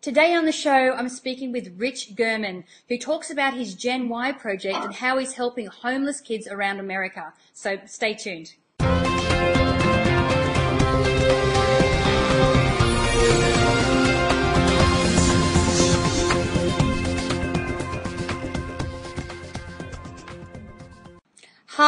[0.00, 4.32] Today on the show, I'm speaking with Rich German, who talks about his Gen Why
[4.32, 7.34] project and how he's helping homeless kids around America.
[7.52, 8.54] So stay tuned.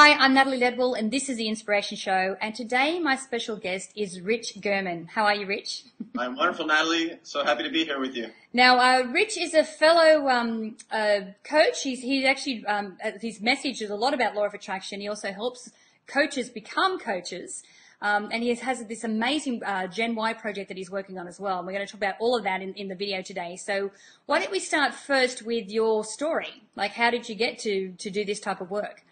[0.01, 2.37] Hi, I'm Natalie Ledwell, and this is the Inspiration Show.
[2.41, 5.09] And today, my special guest is Rich German.
[5.09, 5.83] How are you, Rich?
[6.17, 7.19] I'm wonderful, Natalie.
[7.25, 8.29] So happy to be here with you.
[8.53, 11.83] Now, uh, Rich is a fellow um, uh, coach.
[11.83, 15.01] He's, he's actually um, uh, his message is a lot about law of attraction.
[15.01, 15.69] He also helps
[16.07, 17.65] coaches become coaches.
[18.01, 21.41] Um, and he has, this amazing uh, Gen Why project that he's working on as
[21.41, 21.59] well.
[21.59, 23.57] And we're going to talk about all of that in, in the video today.
[23.57, 23.91] So
[24.27, 26.63] why don't we start first with your story?
[26.77, 29.03] Like, how did you get to to do this type of work?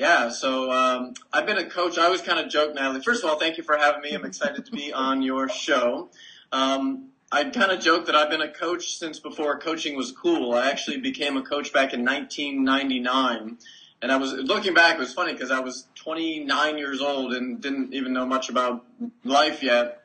[0.00, 1.98] Yeah, so um, I've been a coach.
[1.98, 3.02] I always kind of joke, Natalie.
[3.02, 4.12] First of all, thank you for having me.
[4.12, 6.08] I'm excited to be on your show.
[6.52, 10.54] Um, I kind of joke that I've been a coach since before coaching was cool.
[10.54, 13.58] I actually became a coach back in 1999.
[14.00, 17.60] And I was looking back, it was funny because I was 29 years old and
[17.60, 18.86] didn't even know much about
[19.22, 20.04] life yet.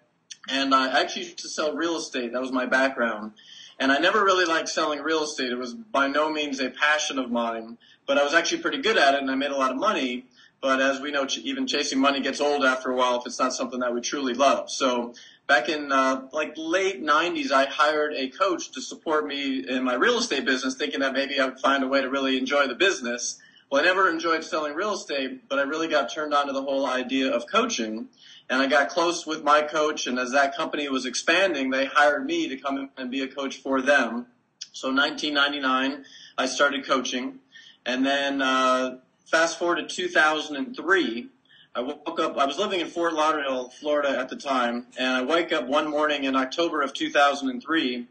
[0.50, 2.34] And I actually used to sell real estate.
[2.34, 3.32] That was my background.
[3.80, 5.52] And I never really liked selling real estate.
[5.52, 8.98] It was by no means a passion of mine but I was actually pretty good
[8.98, 10.26] at it and I made a lot of money.
[10.62, 13.54] But as we know, even chasing money gets old after a while if it's not
[13.54, 14.72] something that we truly love.
[14.72, 15.14] So
[15.48, 19.96] back in uh, like late 90s, I hired a coach to support me in my
[19.96, 22.76] real estate business, thinking that maybe I would find a way to really enjoy the
[22.76, 23.40] business.
[23.70, 26.62] Well, I never enjoyed selling real estate, but I really got turned on to the
[26.62, 28.08] whole idea of coaching.
[28.50, 32.26] And I got close with my coach, and as that company was expanding, they hired
[32.26, 34.28] me to come and be a coach for them.
[34.72, 36.06] So 1999,
[36.38, 37.40] I started coaching.
[37.86, 41.30] And then uh, fast forward to 2003,
[41.74, 42.38] I woke up.
[42.38, 45.90] I was living in Fort Lauderdale, Florida at the time, and I wake up one
[45.90, 48.08] morning in October of 2003,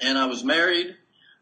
[0.00, 0.96] and I was married.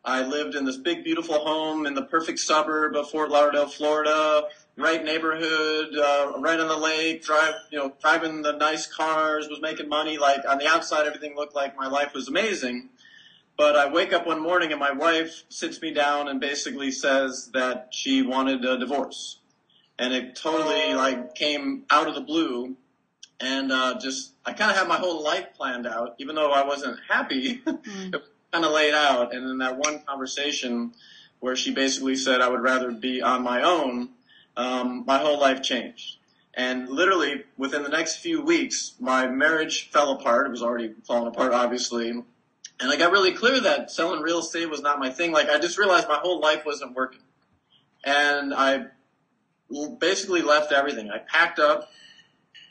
[0.04, 4.44] I lived in this big, beautiful home in the perfect suburb of Fort Lauderdale, Florida.
[4.78, 7.22] Right neighborhood, uh, right on the lake.
[7.22, 9.48] Drive, you know, driving the nice cars.
[9.48, 10.18] Was making money.
[10.18, 12.90] Like on the outside, everything looked like my life was amazing.
[13.56, 17.50] But I wake up one morning and my wife sits me down and basically says
[17.54, 19.38] that she wanted a divorce.
[19.98, 22.76] And it totally like came out of the blue.
[23.40, 26.66] And uh, just, I kind of had my whole life planned out, even though I
[26.66, 27.62] wasn't happy.
[27.66, 28.12] Mm.
[28.12, 28.22] was
[28.52, 29.34] kind of laid out.
[29.34, 30.92] And in that one conversation
[31.40, 34.10] where she basically said I would rather be on my own,
[34.56, 36.16] um, my whole life changed.
[36.54, 40.46] And literally within the next few weeks, my marriage fell apart.
[40.46, 42.08] It was already falling apart, obviously.
[42.08, 42.24] And
[42.80, 45.32] I got really clear that selling real estate was not my thing.
[45.32, 47.20] Like I just realized my whole life wasn't working.
[48.04, 48.86] And I
[49.98, 51.10] basically left everything.
[51.10, 51.90] I packed up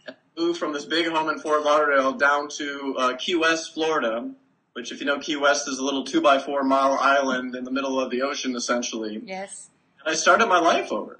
[0.07, 4.31] and moved from this big home in Fort Lauderdale down to uh, Key West, Florida,
[4.73, 7.63] which if you know Key West is a little two by four mile island in
[7.63, 9.21] the middle of the ocean essentially.
[9.23, 9.69] Yes.
[10.03, 11.19] And I started my life over.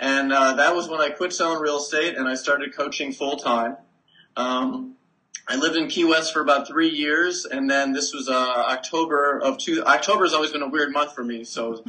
[0.00, 3.36] And uh, that was when I quit selling real estate and I started coaching full
[3.36, 3.76] time.
[4.36, 4.96] Um,
[5.46, 9.38] I lived in Key West for about three years, and then this was uh, October
[9.38, 9.84] of two.
[9.84, 11.44] October has always been a weird month for me.
[11.44, 11.84] So,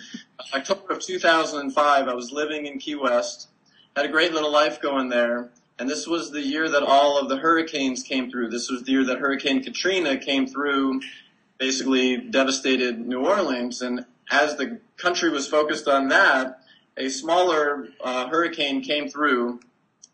[0.53, 3.47] October of 2005, I was living in Key West,
[3.95, 7.29] had a great little life going there, and this was the year that all of
[7.29, 8.49] the hurricanes came through.
[8.49, 10.99] This was the year that Hurricane Katrina came through,
[11.57, 16.59] basically devastated New Orleans, and as the country was focused on that,
[16.97, 19.59] a smaller uh, hurricane came through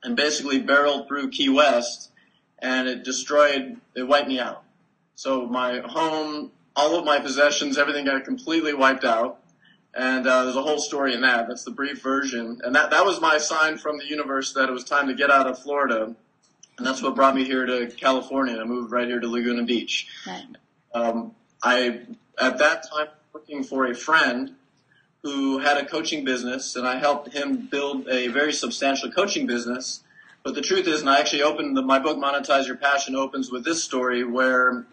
[0.04, 2.12] and basically barreled through Key West
[2.60, 4.64] and it destroyed, it wiped me out.
[5.16, 9.40] So my home, all of my possessions, everything got completely wiped out.
[9.94, 11.48] And uh, there's a whole story in that.
[11.48, 12.62] That's the brief version.
[12.64, 15.30] And that, that was my sign from the universe that it was time to get
[15.30, 16.16] out of Florida.
[16.78, 18.58] And that's what brought me here to California.
[18.60, 20.08] I moved right here to Laguna Beach.
[20.26, 20.46] Right.
[20.94, 22.02] Um, I,
[22.40, 24.56] at that time, working for a friend
[25.24, 30.04] who had a coaching business, and I helped him build a very substantial coaching business.
[30.44, 33.52] But the truth is, and I actually opened the, my book, Monetize Your Passion, opens
[33.52, 34.86] with this story where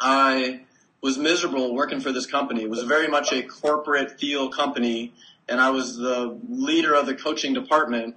[0.00, 0.60] I
[1.02, 2.62] was miserable working for this company.
[2.62, 5.12] It was very much a corporate feel company,
[5.46, 8.16] and I was the leader of the coaching department,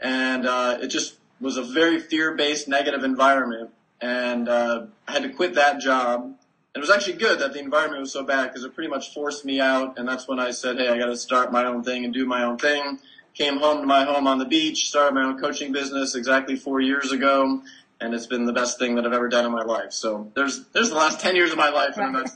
[0.00, 3.70] and uh, it just was a very fear-based, negative environment,
[4.02, 6.34] and uh, I had to quit that job.
[6.74, 9.12] And it was actually good that the environment was so bad because it pretty much
[9.14, 11.82] forced me out, and that's when I said, "Hey, I got to start my own
[11.82, 12.98] thing and do my own thing."
[13.38, 16.80] came home to my home on the beach, started my own coaching business exactly four
[16.80, 17.62] years ago,
[18.00, 19.92] and it's been the best thing that I've ever done in my life.
[19.92, 22.28] So there's there's the last ten years of my life, and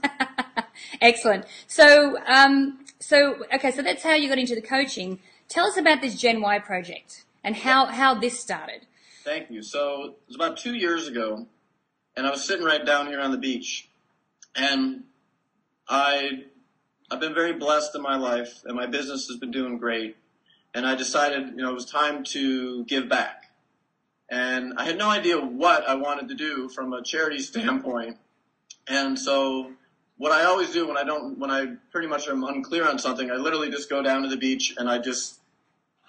[1.01, 1.45] Excellent.
[1.67, 5.19] So, um, so okay, so that's how you got into the coaching.
[5.49, 8.87] Tell us about this Gen Why project and how how this started.
[9.25, 9.63] Thank you.
[9.63, 11.47] So it was about two years ago,
[12.17, 13.89] and I was sitting right down here on the beach,
[14.55, 15.05] and
[15.89, 16.45] I
[17.13, 20.17] I've been very blessed in my life, and my business has been doing great.
[20.73, 23.51] And I decided, you know, it was time to give back.
[24.31, 28.17] And I had no idea what I wanted to do from a charity standpoint.
[28.89, 29.73] And so
[30.17, 33.31] what I always do when I don't, when I pretty much am unclear on something,
[33.31, 35.39] I literally just go down to the beach and I just,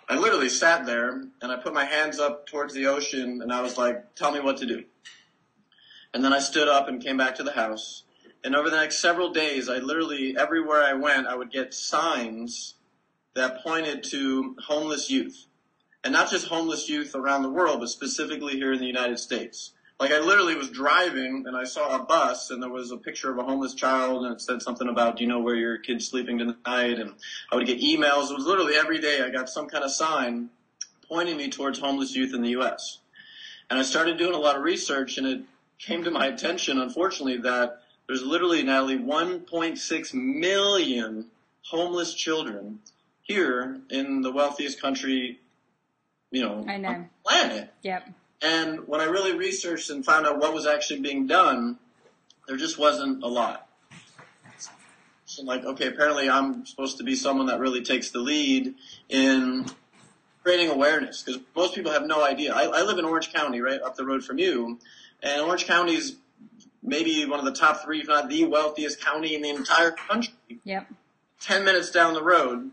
[0.08, 1.10] I literally sat there
[1.42, 4.40] and I put my hands up towards the ocean and I was like, tell me
[4.40, 4.86] what to do.
[6.14, 8.04] And then I stood up and came back to the house
[8.44, 12.76] and over the next several days, I literally, everywhere I went, I would get signs
[13.36, 15.46] that pointed to homeless youth.
[16.04, 19.72] And not just homeless youth around the world, but specifically here in the United States.
[20.00, 23.32] Like I literally was driving and I saw a bus and there was a picture
[23.32, 26.10] of a homeless child and it said something about, do you know where your kid's
[26.10, 27.00] sleeping tonight?
[27.00, 27.14] And
[27.50, 28.30] I would get emails.
[28.30, 30.50] It was literally every day I got some kind of sign
[31.08, 33.00] pointing me towards homeless youth in the U.S.
[33.70, 35.42] And I started doing a lot of research and it
[35.80, 41.28] came to my attention, unfortunately, that there's literally, Natalie, 1.6 million
[41.62, 42.80] homeless children
[43.22, 45.40] here in the wealthiest country,
[46.32, 46.90] you know, I know.
[46.90, 47.74] on the planet.
[47.84, 48.10] Yep.
[48.42, 51.80] And when I really researched and found out what was actually being done,
[52.48, 53.68] there just wasn't a lot.
[55.26, 58.76] So I'm like, okay, apparently I'm supposed to be someone that really takes the lead
[59.10, 59.66] in
[60.44, 62.54] creating awareness because most people have no idea.
[62.54, 64.78] I, I live in Orange County, right up the road from you,
[65.24, 66.18] and Orange County's
[66.84, 70.34] maybe one of the top three, if not the wealthiest county in the entire country.
[70.64, 70.88] Yep.
[71.40, 72.72] 10 minutes down the road,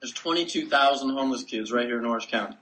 [0.00, 2.56] there's 22,000 homeless kids right here in Orange County.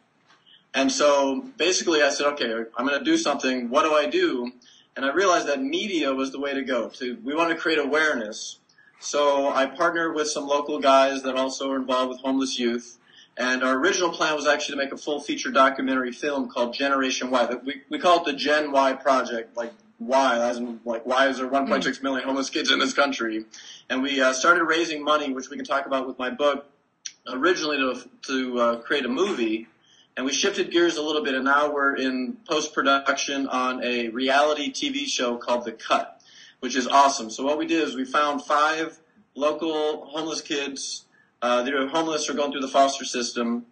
[0.75, 3.71] And so basically I said, okay, I'm going to do something.
[3.71, 4.53] What do I do?
[4.97, 6.89] And I realized that media was the way to go.
[6.89, 8.59] To, we want to create awareness.
[9.01, 12.99] So I partnered with some local guys that also are involved with homeless youth.
[13.37, 17.31] And our original plan was actually to make a full feature documentary film called Generation
[17.31, 17.49] Why.
[17.65, 21.39] We, we call it the Gen Why Project, like why, as in, like, why is
[21.39, 23.45] there 1.6 million homeless kids in this country?
[23.91, 26.67] And we uh, started raising money, which we can talk about with my book,
[27.29, 29.67] originally to, to uh, create a movie.
[30.17, 34.09] And we shifted gears a little bit, and now we're in post production on a
[34.09, 36.21] reality TV show called The Cut,
[36.61, 37.31] which is awesome.
[37.31, 38.99] So what we did is we found five
[39.35, 41.05] local homeless kids,
[41.41, 43.67] uh, that are homeless or going through the foster system,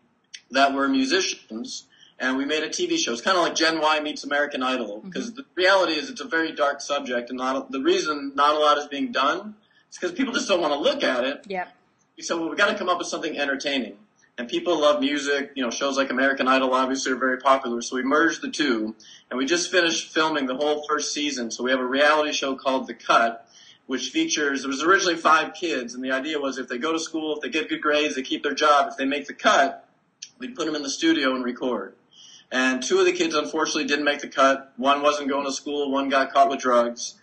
[0.53, 1.85] that were musicians
[2.19, 3.13] and we made a TV show.
[3.13, 5.37] It's kind of like Gen Why meets American Idol because mm-hmm.
[5.37, 8.79] the reality is it's a very dark subject, and not the reason not a lot
[8.79, 9.55] is being done
[9.91, 11.45] is because people just don't want to look at it.
[11.47, 11.69] Yeah.
[12.17, 13.99] We said, well, we got to come up with something entertaining,
[14.39, 15.53] and people love music.
[15.55, 18.95] You know, shows like American Idol obviously are very popular, so we merged the two,
[19.31, 21.51] and we just finished filming the whole first season.
[21.51, 23.43] So we have a reality show called The Cut.
[23.89, 26.99] Which features, it was originally five kids, and the idea was if they go to
[26.99, 29.89] school, if they get good grades, they keep their job, if they make the cut,
[30.39, 31.95] we'd put them in the studio and record.
[32.51, 34.73] And two of the kids unfortunately didn't make the cut.
[34.77, 35.91] One wasn't going to school.
[35.91, 37.15] One got caught with drugs.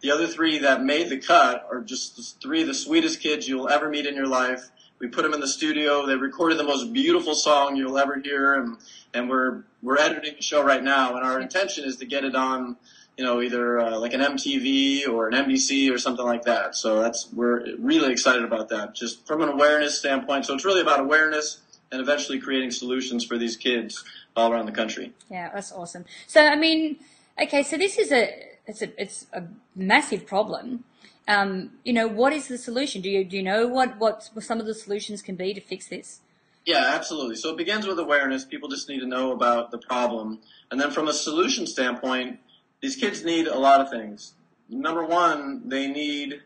[0.00, 3.68] The other three that made the cut are just three of the sweetest kids you'll
[3.68, 4.70] ever meet in your life.
[4.98, 6.06] We put them in the studio.
[6.06, 8.76] They recorded the most beautiful song you'll ever hear, and
[9.14, 11.16] and we're we're editing the show right now.
[11.16, 12.76] And our intention is to get it on,
[13.16, 16.76] you know, either uh, like an MTV or an NBC or something like that.
[16.76, 20.46] So that's we're really excited about that, just from an awareness standpoint.
[20.46, 21.60] So it's really about awareness
[21.90, 24.02] and eventually creating solutions for these kids
[24.36, 25.12] all around the country.
[25.30, 26.04] Yeah, that's awesome.
[26.26, 26.98] So, I mean,
[27.40, 28.28] okay, so this is a
[28.66, 30.84] it's a it's a massive problem.
[31.28, 33.00] Um, you know, what is the solution?
[33.00, 35.88] Do you do you know what what some of the solutions can be to fix
[35.88, 36.20] this?
[36.64, 37.36] Yeah, absolutely.
[37.36, 38.44] So it begins with awareness.
[38.44, 42.38] People just need to know about the problem, and then from a solution standpoint,
[42.80, 44.34] these kids need a lot of things.
[44.68, 46.42] Number one, they need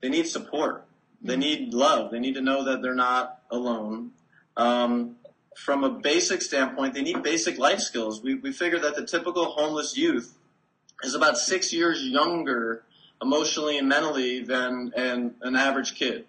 [0.00, 0.86] they need support.
[1.22, 1.40] They mm-hmm.
[1.40, 2.10] need love.
[2.10, 4.10] They need to know that they're not alone.
[4.56, 5.16] Um,
[5.56, 8.22] from a basic standpoint, they need basic life skills.
[8.22, 10.36] We, we figure that the typical homeless youth
[11.02, 12.84] is about six years younger
[13.22, 16.26] emotionally and mentally than an, an average kid.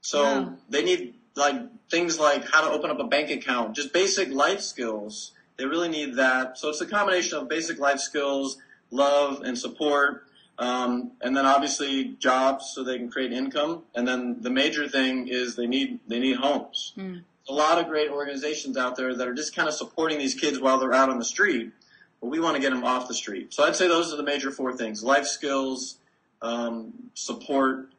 [0.00, 0.48] So yeah.
[0.68, 1.56] they need like
[1.90, 5.32] things like how to open up a bank account, just basic life skills.
[5.56, 6.58] They really need that.
[6.58, 8.58] So it's a combination of basic life skills,
[8.90, 10.24] love and support,
[10.58, 13.82] um, and then obviously jobs so they can create income.
[13.94, 16.92] And then the major thing is they need they need homes.
[16.96, 20.34] Mm a lot of great organizations out there that are just kind of supporting these
[20.34, 21.72] kids while they're out on the street.
[22.20, 23.52] But we want to get them off the street.
[23.52, 25.98] So I'd say those are the major four things: life skills,
[26.42, 27.90] um, support.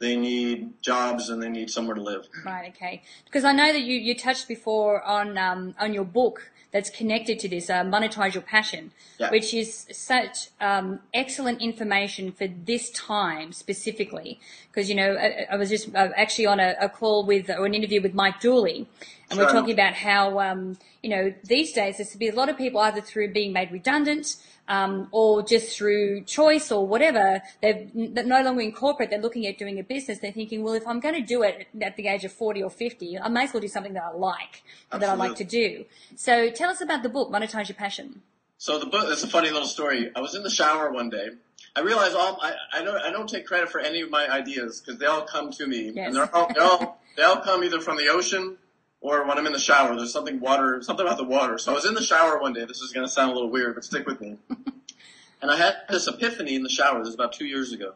[0.00, 2.26] They need jobs and they need somewhere to live.
[2.44, 2.72] Right.
[2.74, 3.02] Okay.
[3.26, 7.38] Because I know that you, you touched before on um, on your book that's connected
[7.40, 9.30] to this, uh, monetize your passion, Yeah.
[9.30, 14.38] which is such um, excellent information for this time specifically.
[14.70, 17.66] Because you know, I, I was just uh, actually on a, a call with or
[17.66, 18.86] an interview with Mike Dooley,
[19.30, 22.48] and we're talking about how um, you know these days there's to be a lot
[22.48, 24.36] of people either through being made redundant
[24.68, 27.40] um, or just through choice or whatever.
[27.62, 29.10] They're they're no longer in corporate.
[29.10, 30.18] They're looking at doing a business.
[30.18, 32.70] They're thinking, well, if I'm going to do it at the age of 40 or
[32.70, 35.84] 50, I may as well do something that I like that I like to do.
[36.16, 38.22] So tell us about the book, Monetize Your Passion.
[38.58, 40.10] So the book, it's a funny little story.
[40.14, 41.30] I was in the shower one day.
[41.76, 44.80] I realized all, I, I don't, I don't take credit for any of my ideas
[44.80, 45.92] because they all come to me.
[45.94, 46.08] Yes.
[46.08, 48.58] And they're all, they're all, they all come either from the ocean
[49.00, 49.96] or when I'm in the shower.
[49.96, 51.58] There's something water, something about the water.
[51.58, 52.64] So I was in the shower one day.
[52.64, 54.36] This is going to sound a little weird, but stick with me.
[55.42, 56.98] and I had this epiphany in the shower.
[56.98, 57.94] This was about two years ago.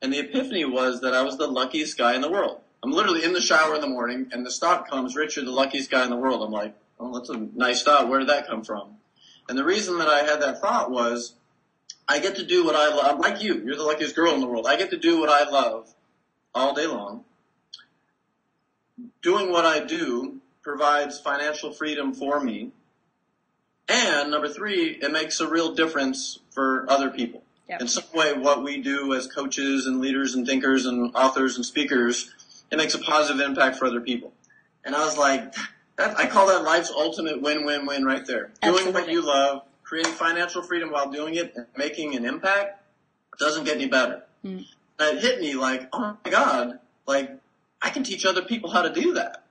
[0.00, 2.60] And the epiphany was that I was the luckiest guy in the world.
[2.82, 5.90] I'm literally in the shower in the morning and the thought comes, Richard, the luckiest
[5.90, 6.42] guy in the world.
[6.42, 8.08] I'm like, oh, that's a nice thought.
[8.08, 8.96] Where did that come from?
[9.48, 11.34] And the reason that I had that thought was
[12.08, 13.20] I get to do what I love.
[13.20, 14.66] Like you, you're the luckiest girl in the world.
[14.66, 15.94] I get to do what I love
[16.54, 17.24] all day long.
[19.22, 22.72] Doing what I do provides financial freedom for me.
[23.88, 27.42] And number three, it makes a real difference for other people.
[27.68, 27.80] Yep.
[27.80, 31.64] In some way, what we do as coaches and leaders and thinkers and authors and
[31.64, 32.32] speakers,
[32.70, 34.32] it makes a positive impact for other people.
[34.84, 35.54] And I was like,
[35.96, 38.50] that, I call that life's ultimate win-win-win right there.
[38.62, 42.82] Doing what you love, creating financial freedom while doing it and making an impact
[43.38, 44.22] doesn't get any better.
[44.44, 44.64] Mm.
[44.98, 47.30] And it hit me like, oh my God, like
[47.82, 49.44] I can teach other people how to do that.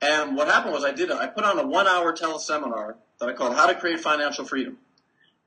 [0.00, 3.32] And what happened was I did, I put on a one hour teleseminar that I
[3.32, 4.78] called How to Create Financial Freedom.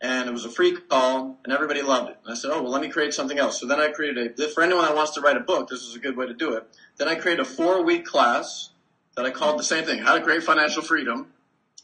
[0.01, 2.18] And it was a free call and everybody loved it.
[2.24, 3.60] And I said, oh, well, let me create something else.
[3.60, 5.96] So then I created a, for anyone that wants to write a book, this is
[5.96, 6.68] a good way to do it.
[6.98, 8.70] Then I created a four week class
[9.15, 11.27] that I called the same thing, How to Create Financial Freedom.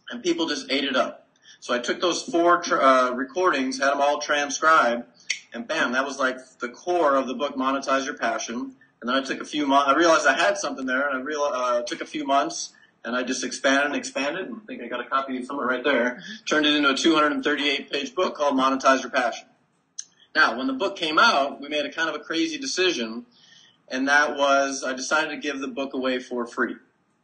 [0.09, 1.29] And people just ate it up.
[1.61, 5.03] So I took those four uh, recordings, had them all transcribed,
[5.53, 8.75] and bam, that was like the core of the book, Monetize Your Passion.
[9.01, 11.21] And then I took a few months, I realized I had something there, and I
[11.21, 12.71] real uh, took a few months,
[13.03, 14.47] and I just expanded and expanded.
[14.47, 16.21] And I think I got a copy of somewhere right there.
[16.47, 19.47] Turned it into a 238 page book called Monetize Your Passion.
[20.35, 23.25] Now, when the book came out, we made a kind of a crazy decision,
[23.87, 26.75] and that was I decided to give the book away for free.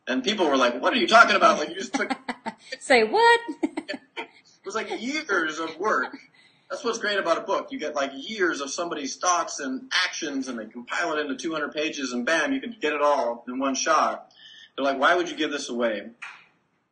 [0.07, 1.59] And people were like, "What are you talking about?
[1.59, 2.11] Like you just took
[2.79, 3.39] Say what?
[3.61, 4.27] it
[4.65, 6.17] was like years of work.
[6.69, 7.71] That's what's great about a book.
[7.71, 11.73] You get like years of somebody's thoughts and actions, and they compile it into 200
[11.73, 14.33] pages, and bam, you can get it all in one shot.
[14.75, 16.09] They're like, why would you give this away?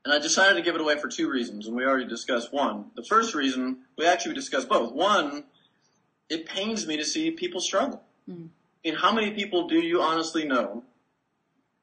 [0.05, 2.91] And I decided to give it away for two reasons, and we already discussed one.
[2.95, 4.93] The first reason, we actually discussed both.
[4.93, 5.43] One,
[6.29, 8.01] it pains me to see people struggle.
[8.29, 8.49] Mm.
[8.85, 10.83] I mean, how many people do you honestly know,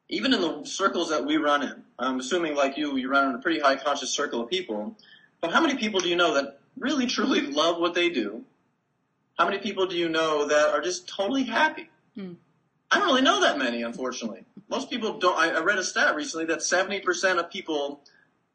[0.08, 1.82] even in the circles that we run in?
[1.98, 4.96] I'm assuming, like you, you run in a pretty high conscious circle of people.
[5.40, 8.44] But how many people do you know that really truly love what they do?
[9.38, 11.88] How many people do you know that are just totally happy?
[12.14, 12.34] Hmm.
[12.90, 14.44] I don't really know that many, unfortunately.
[14.68, 15.38] Most people don't.
[15.38, 18.02] I, I read a stat recently that 70% of people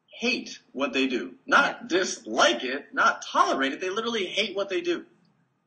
[0.06, 1.34] hate what they do.
[1.46, 3.80] Not dislike it, not tolerate it.
[3.80, 5.04] They literally hate what they do.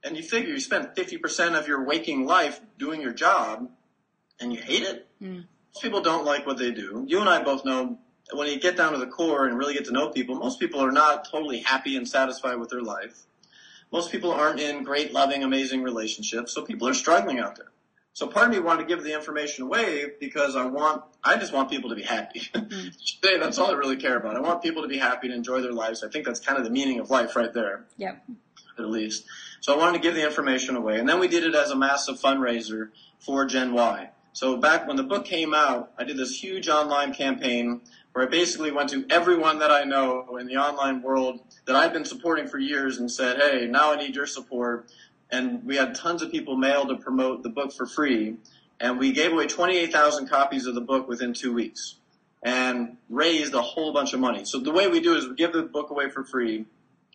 [0.03, 3.70] And you figure you spend 50% of your waking life doing your job
[4.39, 5.08] and you hate it.
[5.20, 5.41] Hmm.
[5.74, 7.05] Most people don't like what they do.
[7.08, 8.00] You and I both know
[8.34, 10.80] when you get down to the core and really get to know people, most people
[10.80, 13.24] are not totally happy and satisfied with their life.
[13.92, 17.72] Most people aren't in great, loving, amazing relationships, so people are struggling out there.
[18.14, 21.54] So part of me wanted to give the information away because I want, I just
[21.54, 22.42] want people to be happy.
[22.54, 24.36] Today, that's all I really care about.
[24.36, 26.04] I want people to be happy and enjoy their lives.
[26.04, 28.22] I think that's kind of the meaning of life right there Yep.
[28.80, 29.26] at least.
[29.62, 31.00] So I wanted to give the information away.
[31.00, 34.10] And then we did it as a massive fundraiser for Gen Why.
[34.34, 37.82] So back when the book came out, I did this huge online campaign
[38.13, 41.94] where I basically went to everyone that I know in the online world that I've
[41.94, 44.91] been supporting for years and said, hey, now I need your support.
[45.32, 48.36] And we had tons of people mail to promote the book for free.
[48.80, 51.96] And we gave away 28,000 copies of the book within two weeks
[52.44, 54.44] and raised a whole bunch of money.
[54.46, 56.65] So the way we do is we give the book away for free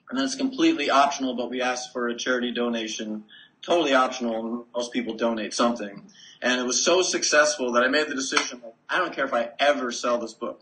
[0.08, 3.24] and then it's completely optional, but we ask for a charity donation,
[3.60, 6.04] totally optional, most people donate something.
[6.42, 9.34] And it was so successful that I made the decision, like, I don't care if
[9.34, 10.60] I ever sell this book.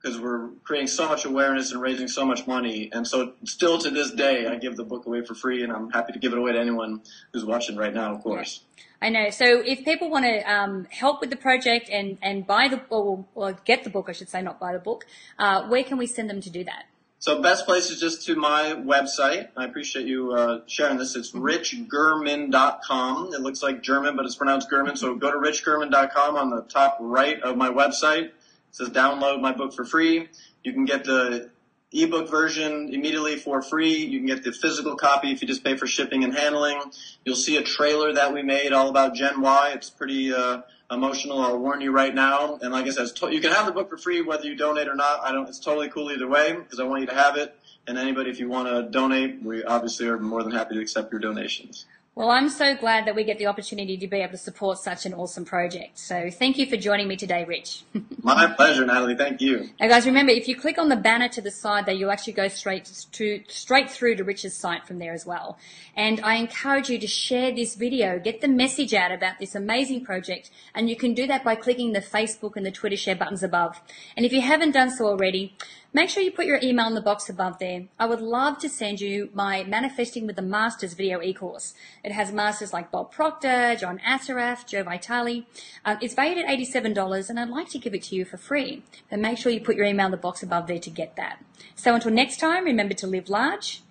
[0.00, 2.90] Because we're creating so much awareness and raising so much money.
[2.92, 5.90] And so still to this day, I give the book away for free and I'm
[5.90, 8.62] happy to give it away to anyone who's watching right now, of course.
[9.00, 9.30] I know.
[9.30, 13.24] So if people want to um, help with the project and, and buy the or,
[13.34, 15.06] or get the book, I should say, not buy the book,
[15.38, 16.86] uh, where can we send them to do that?
[17.18, 19.48] So best place is just to my website.
[19.56, 21.16] I appreciate you uh, sharing this.
[21.16, 23.34] It's richgerman.com.
[23.34, 24.96] It looks like German, but it's pronounced German.
[24.96, 28.30] So go to richgerman.com on the top right of my website.
[28.76, 30.28] Says download my book for free.
[30.62, 31.48] You can get the
[31.92, 33.96] ebook version immediately for free.
[33.96, 36.82] You can get the physical copy if you just pay for shipping and handling.
[37.24, 39.70] You'll see a trailer that we made all about Gen Why.
[39.72, 41.40] It's pretty uh, emotional.
[41.40, 42.58] I'll warn you right now.
[42.60, 44.88] And like I said, to- you can have the book for free whether you donate
[44.88, 45.20] or not.
[45.24, 45.48] I don't.
[45.48, 47.58] It's totally cool either way because I want you to have it.
[47.86, 51.10] And anybody, if you want to donate, we obviously are more than happy to accept
[51.12, 51.86] your donations.
[52.16, 55.04] Well, I'm so glad that we get the opportunity to be able to support such
[55.04, 55.98] an awesome project.
[55.98, 57.84] So thank you for joining me today, Rich.
[58.22, 59.16] My pleasure, Natalie.
[59.16, 59.68] Thank you.
[59.78, 62.32] Now, guys, remember if you click on the banner to the side there, you'll actually
[62.32, 65.58] go straight to straight through to Rich's site from there as well.
[65.94, 70.02] And I encourage you to share this video, get the message out about this amazing
[70.02, 73.42] project, and you can do that by clicking the Facebook and the Twitter share buttons
[73.42, 73.78] above.
[74.16, 75.54] And if you haven't done so already,
[75.92, 77.86] Make sure you put your email in the box above there.
[77.98, 81.74] I would love to send you my Manifesting with the Masters video e-course.
[82.04, 85.46] It has masters like Bob Proctor, John Assaraf, Joe Vitale.
[85.84, 88.82] Uh, it's valued at $87 and I'd like to give it to you for free.
[89.08, 91.42] But make sure you put your email in the box above there to get that.
[91.74, 93.82] So until next time, remember to live large,